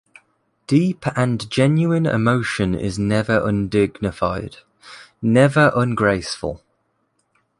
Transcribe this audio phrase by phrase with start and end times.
[0.65, 4.57] Deep and genuine emotion is never undignified,
[5.21, 6.63] never ungraceful.